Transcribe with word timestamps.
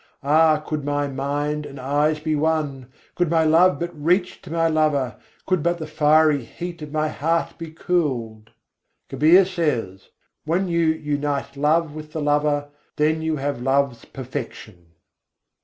Ah, 0.23 0.57
could 0.57 0.83
my 0.83 1.07
mind 1.07 1.63
and 1.67 1.79
eyes 1.79 2.19
be 2.19 2.35
one! 2.35 2.87
Could 3.13 3.29
my 3.29 3.43
love 3.43 3.77
but 3.77 3.91
reach 3.93 4.41
to 4.41 4.51
my 4.51 4.67
Lover! 4.67 5.15
Could 5.45 5.61
but 5.61 5.77
the 5.77 5.85
fiery 5.85 6.43
heat 6.43 6.81
of 6.81 6.91
my 6.91 7.07
heart 7.07 7.55
be 7.59 7.69
cooled! 7.69 8.49
Kabîr 9.11 9.45
says: 9.45 10.09
"When 10.43 10.67
you 10.67 10.87
unite 10.87 11.55
love 11.55 11.93
with 11.93 12.13
the 12.13 12.19
Lover, 12.19 12.69
then 12.95 13.21
you 13.21 13.35
have 13.35 13.61
love's 13.61 14.05
perfection." 14.05 14.87